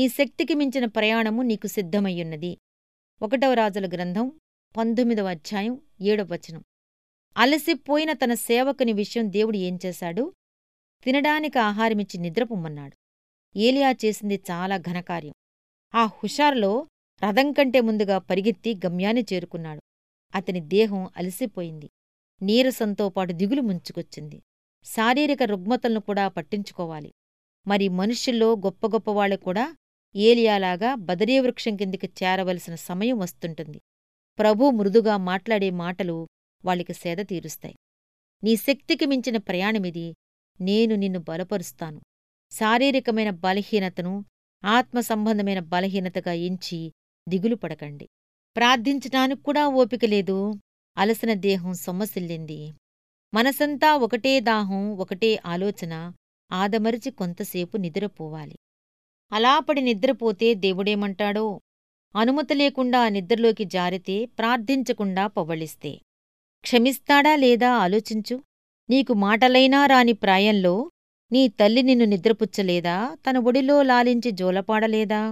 నీ 0.00 0.08
శక్తికి 0.08 0.54
మించిన 0.54 0.84
ప్రయాణము 0.84 1.42
నీకు 1.42 1.66
సిద్ధమయ్యున్నది. 1.66 2.58
ఒకటవ 3.22 3.54
రాజుల 3.54 3.88
గ్రంథం 3.88 4.40
పంతొమ్మిదవ 4.76 5.28
అధ్యాయం 5.28 5.80
ఏడవ 6.00 6.28
వచనం. 6.32 6.64
అలసిపోయిన 7.36 8.12
తన 8.12 8.34
సేవకుని 8.34 8.92
విషయం 8.92 9.32
దేవుడు 9.32 9.56
ఏం 9.56 9.78
చేశాడు? 9.86 10.32
తినడానికి 11.04 11.58
ఆహారమిచ్చి 11.58 12.20
నిద్రపొమ్మన్నాడు 12.20 12.96
ఏలియా 13.58 13.92
చేసింది 13.92 14.42
చాలా 14.50 14.76
ఘనకార్యం. 14.76 15.34
ఆ 15.94 16.06
హుషారులో 16.06 16.86
రథం 17.24 17.52
కంటే 17.52 17.80
ముందుగా 17.80 18.18
పరిగెత్తి 18.18 18.74
గమ్యాన్ని 18.74 19.26
చేరుకున్నాడు. 19.32 19.80
అతని 20.34 20.60
దేహం 20.60 21.10
అలసిపోయింది. 21.16 21.90
నీరసంతో 22.42 23.08
పాటు 23.08 23.32
దిగులు 23.32 23.60
ముంచుకొచ్చింది. 23.60 24.42
శారీరక 24.84 25.42
రుగ్మతలను 25.42 26.00
కూడా 26.00 26.28
పట్టించుకోవాలి. 26.28 27.12
మరి 27.66 27.88
మనుష్యుల్లో 27.88 28.52
గొప్ప 28.52 28.86
గొప్పవాళ్ళు 28.86 29.36
కూడా 29.36 29.76
ఏలియాలాగా 30.16 30.94
బదరీవృక్షం 30.94 31.76
కిందికి 31.76 32.10
చేరవలసిన 32.22 32.74
సమయం 32.74 33.18
వస్తుంటుంది. 33.18 33.80
ప్రభు 34.38 34.70
మృదుగా 34.70 35.16
మాట్లాడే 35.16 35.70
మాటలు 35.70 36.28
వాళ్ళకి 36.64 36.92
సేద 36.92 37.16
తీరుస్తాయి. 37.16 37.76
నీ 38.44 38.56
శక్తికి 38.56 39.06
మించిన 39.06 39.36
ప్రయాణమిది. 39.36 40.14
నేను 40.60 40.94
నిన్ను 40.94 41.20
బలపరుస్తాను. 41.20 42.00
శారీరకమైన 42.52 43.30
బలహీనతను 43.30 44.24
ఆత్మ 44.64 45.00
సంబంధమైన 45.00 45.58
బలహీనతగా 45.58 46.32
ఎంచి 46.32 46.92
దిగులు 47.28 47.56
పడకండి. 47.56 48.08
ప్రార్థించటానికి 48.56 49.42
కూడా 49.42 49.66
ఓపిక 49.66 50.04
లేదు. 50.04 50.54
అలసిన 50.96 51.34
దేహం 51.34 51.72
సొమ్మసిల్లింది. 51.72 52.72
మనసంతా 53.34 53.96
ఒకటే 53.96 54.40
దాహం 54.40 54.96
ఒకటే 54.96 55.40
ఆలోచన. 55.46 56.12
ఆదమరిచి 56.52 57.10
కొంతసేపు 57.10 57.76
నిద్రపోవాలి. 57.76 58.56
అలా 59.32 59.58
పడి 59.58 59.80
నిద్రపోతే 59.80 60.54
దేవుడేమంటాడో? 60.54 61.60
అనుమతి 62.16 62.54
లేకుండా 62.54 63.08
నిద్రలోకి 63.08 63.64
జారితే 63.64 64.26
ప్రార్థించకుండా 64.26 65.26
పవ్వళిస్తే 65.26 65.92
క్షమిస్తాడా 66.64 67.36
లేదా 67.36 67.70
ఆలోచించు. 67.74 68.36
నీకు 68.90 69.12
మాటలైనా 69.12 69.86
రాని 69.86 70.12
ప్రాయంలో 70.12 70.90
నీ 71.32 71.48
తల్లి 71.48 71.82
నిన్ను 71.82 72.04
నిద్రపుచ్చలేదా? 72.04 73.16
తన 73.26 73.38
ఒడిలో 73.38 73.82
లాలించి 73.82 74.30
జోలపాడలేదా? 74.30 75.22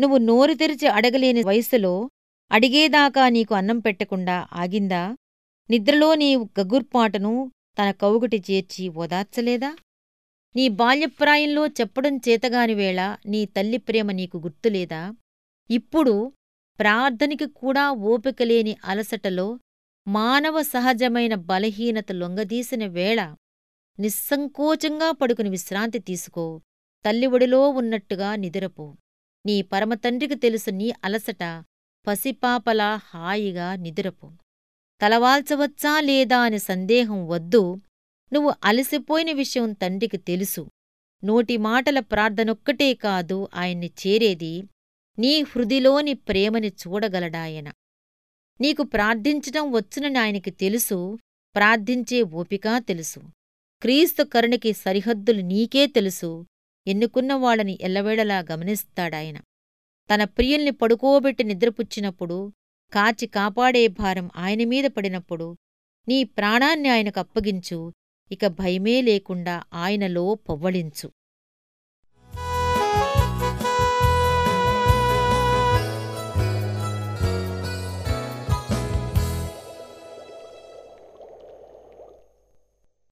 నువ్వు 0.00 0.18
నోరు 0.18 0.54
తెరిచి 0.54 0.88
అడగలేని 0.88 1.42
వయసులో 1.42 2.10
అడిగేదాకా 2.52 3.28
నీకు 3.28 3.54
అన్నం 3.54 3.78
పెట్టకుండా 3.78 4.48
ఆగిందా? 4.52 5.16
నిద్రలో 5.70 6.14
నీ 6.14 6.36
గగుర్పాటను 6.36 7.52
తన 7.78 7.90
కౌగుటి 7.90 8.42
చేర్చి 8.50 8.88
ఓదార్చలేదా? 8.88 9.76
నీ 10.56 10.68
బాల్యప్రాయంలో 10.68 11.66
చెప్పడం 11.66 12.16
చేతగాని 12.16 12.74
వేళ 12.74 13.16
నీ 13.26 13.44
తల్లి 13.44 13.78
ప్రేమ 13.78 14.10
నీకు 14.10 14.38
గుర్తులేదా? 14.38 15.14
ఇప్పుడు 15.70 16.32
ప్రార్థనికి 16.80 17.46
కూడా 17.46 17.90
ఓపికలేని 17.90 18.76
అలసటలో 18.84 19.58
మానవ 20.08 20.62
సహజమైన 20.62 21.34
బలహీనత 21.34 22.12
లొంగదీసిన 22.12 22.86
వేళ 22.86 23.34
నిస్సంకోచంగా 24.00 25.10
పడుకుని 25.10 25.48
విశ్రాంతి 25.48 25.98
తీసుకో. 25.98 26.60
తల్లి 27.04 27.26
ఒడిలో 27.26 27.68
ఉన్నట్టుగా 27.68 28.36
నిదురపో. 28.36 28.96
నీ 29.46 29.62
పరమతండ్రికి 29.62 30.34
తెలుసు 30.34 30.70
నీ 30.70 30.92
అలసట. 31.04 31.64
పసిపాపలా 32.06 32.96
హాయిగా 32.96 33.76
నిదురపో. 33.76 34.32
తలవాల్చవచ్చా 35.00 36.00
లేదా 36.00 36.38
అనే 36.38 36.58
సందేహం 36.58 37.28
వద్దు. 37.28 37.80
నువ్వు 38.32 38.54
అలసిపోయిన 38.64 39.32
విషయం 39.32 39.72
తండ్రికి 39.72 40.16
తెలుసు. 40.16 40.68
నోటి 41.24 41.56
మాటల 41.56 42.00
ప్రార్థనొక్కటే 42.00 42.94
కాదు 42.94 43.48
ఆయన్ని 43.54 43.90
చేరేది 44.06 44.64
నీ 45.18 45.42
హృదిలోని 45.42 46.14
ప్రేమని 46.14 46.68
చూడగలడాయన. 46.68 47.72
నీకు 48.60 48.82
ప్రార్థించటం 48.82 49.72
వచ్చునని 49.72 50.18
ఆయనకి 50.18 50.50
తెలుసు 50.50 51.18
ప్రార్థించే 51.54 52.22
ఓపికా 52.22 52.78
తెలుసు. 52.78 53.20
క్రీస్తు 53.82 54.22
కరుణకి 54.22 54.72
సరిహద్దులు 54.72 55.40
నీకే 55.40 55.86
తెలుసు 55.86 56.46
ఎన్నుకున్న 56.86 57.34
వాళ్ళని 57.34 57.78
ఎల్లవేళలా 57.80 58.38
గమనిస్తాడాయన. 58.52 59.38
తన 60.14 60.24
ప్రియుల్ని 60.24 60.70
పడుకోబెట్టి 60.70 61.44
నిద్రపుచ్చినప్పుడు 61.44 62.52
కాచి 62.92 63.26
కాపాడే 63.26 63.86
భారం 63.86 64.30
ఆయనమీద 64.36 64.84
పడినప్పుడు 64.84 65.56
నీ 66.08 66.24
ప్రాణాన్ని 66.24 66.88
ఆయనకు 66.88 67.20
అప్పగించు 67.20 67.92
ఇక 68.32 68.46
భయమే 68.46 69.02
లేకుండా 69.02 69.62
ఆయనలో 69.74 70.34
పొవ్వళించు. 70.34 71.08